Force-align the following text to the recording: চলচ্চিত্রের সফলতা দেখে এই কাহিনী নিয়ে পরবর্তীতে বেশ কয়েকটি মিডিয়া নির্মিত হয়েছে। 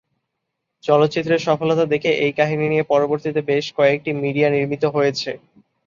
চলচ্চিত্রের 0.83 1.41
সফলতা 1.47 1.85
দেখে 1.93 2.11
এই 2.25 2.33
কাহিনী 2.39 2.65
নিয়ে 2.69 2.89
পরবর্তীতে 2.91 3.41
বেশ 3.51 3.65
কয়েকটি 3.77 4.11
মিডিয়া 4.23 4.49
নির্মিত 4.49 4.83
হয়েছে। 4.95 5.29